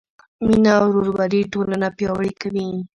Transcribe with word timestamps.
مینه 0.45 0.71
او 0.79 0.85
ورورولي 0.93 1.41
ټولنه 1.53 1.87
پیاوړې 1.97 2.31
کوي. 2.41 2.67